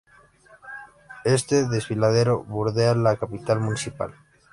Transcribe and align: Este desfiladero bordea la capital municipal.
Este 1.25 1.67
desfiladero 1.69 2.43
bordea 2.43 2.95
la 2.95 3.17
capital 3.17 3.59
municipal. 3.59 4.15